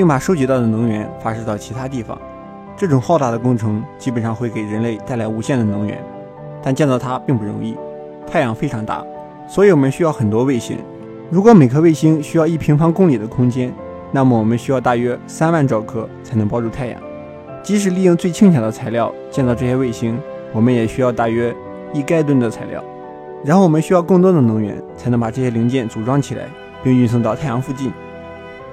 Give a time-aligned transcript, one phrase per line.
[0.00, 2.18] 并把收集到的能源发射到其他地方。
[2.74, 6.02] 这种浩大的工程基本上会给人类带来无限的能源，
[6.62, 7.76] 但建造它并不容易。
[8.26, 9.04] 太阳非常大，
[9.46, 10.78] 所以我们需要很多卫星。
[11.28, 13.70] 如果每颗卫星需要一平方公里的空间，
[14.10, 16.98] 那么我们需要大约三万兆颗才能包住太阳。
[17.62, 20.18] 即使利用最轻巧的材料建造这些卫星，
[20.54, 21.54] 我们也需要大约
[21.92, 22.82] 一该吨的材料。
[23.44, 26.44] 然后我们需要更多的能源才能把这些零件组装起来，
[26.82, 27.92] 并运送到太阳附近。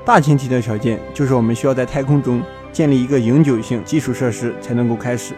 [0.08, 5.34] 大前提的条件就是我们需要在太空中建立一个永久性基础设施才能够开始。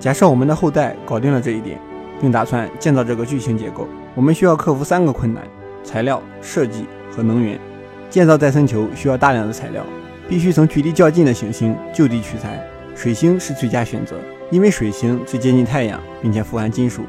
[0.00, 1.78] 假设我们的后代搞定了这一点，
[2.22, 5.44] 并打算建造这个巨型结构，我们需要克服三个困难：
[5.82, 7.60] 材料、设计和能源。
[8.08, 9.84] 建造戴森球需要大量的材料，
[10.26, 12.66] 必须从距离较近的行星就地取材。
[12.94, 14.16] 水星是最佳选择，
[14.50, 17.02] 因为水星最接近太阳，并且富含金属。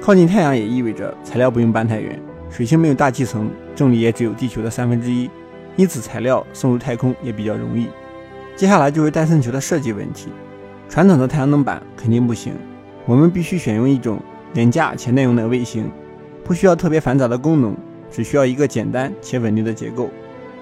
[0.00, 2.18] 靠近太阳也意味着材料不用搬太远。
[2.48, 5.28] 水星没有大气层，重力也只有地球的三分之一，
[5.76, 7.88] 因此材料送入太空也比较容易。
[8.56, 10.28] 接下来就是戴森球的设计问题。
[10.88, 12.54] 传统的太阳能板肯定不行，
[13.04, 14.18] 我们必须选用一种
[14.54, 15.90] 廉价且耐用的卫星，
[16.42, 17.76] 不需要特别繁杂的功能，
[18.10, 20.08] 只需要一个简单且稳定的结构，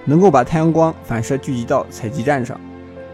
[0.05, 2.59] 能够把太阳光反射聚集到采集站上。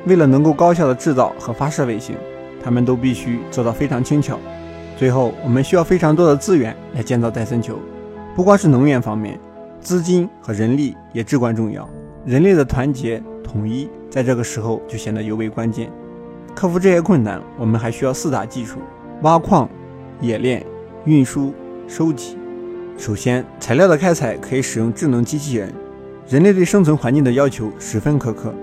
[0.07, 2.17] 为了能够高效的制造和发射卫星，
[2.63, 4.39] 它们都必须做到非常轻巧。
[4.97, 7.79] 最后，我们需要非常多的资源来建造戴森球，
[8.35, 9.39] 不光是能源方面，
[9.81, 11.89] 资金和人力也至关重要。
[12.27, 15.91] 人类的团结统一在这个时候就显得尤为关键。
[16.55, 18.79] 克服这些困难，我们还需要四大技术：
[19.23, 19.69] 挖矿、
[20.21, 20.65] 冶炼、
[21.05, 21.55] 运输、
[21.89, 22.37] 收集。
[22.99, 25.73] 首先，材料的开采可以使用智能机器人。
[26.29, 28.55] 人类对生存环境的要求十分苛刻。